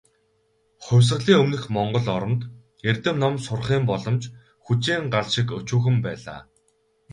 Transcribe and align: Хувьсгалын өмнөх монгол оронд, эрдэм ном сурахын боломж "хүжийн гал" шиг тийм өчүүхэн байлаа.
Хувьсгалын 0.85 1.39
өмнөх 1.41 1.63
монгол 1.75 2.07
оронд, 2.15 2.41
эрдэм 2.89 3.15
ном 3.23 3.35
сурахын 3.45 3.83
боломж 3.89 4.23
"хүжийн 4.63 5.03
гал" 5.13 5.27
шиг 5.33 5.47
тийм 5.49 5.57
өчүүхэн 5.59 5.97
байлаа. 6.05 6.39